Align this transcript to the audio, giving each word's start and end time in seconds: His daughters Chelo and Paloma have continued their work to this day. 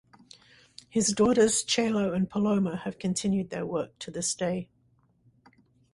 His 0.89 1.09
daughters 1.13 1.63
Chelo 1.63 2.11
and 2.15 2.27
Paloma 2.27 2.75
have 2.77 2.97
continued 2.97 3.51
their 3.51 3.67
work 3.67 3.99
to 3.99 4.09
this 4.09 4.33
day. 4.33 4.67